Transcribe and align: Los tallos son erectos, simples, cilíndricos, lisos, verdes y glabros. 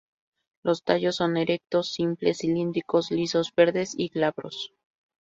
Los 0.63 0.83
tallos 0.83 1.17
son 1.17 1.37
erectos, 1.37 1.93
simples, 1.93 2.39
cilíndricos, 2.39 3.11
lisos, 3.11 3.53
verdes 3.55 3.93
y 3.95 4.07
glabros. 4.07 4.73